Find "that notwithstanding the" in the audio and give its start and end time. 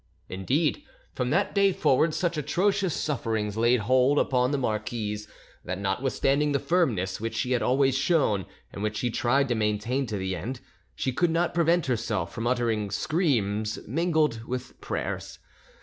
5.63-6.59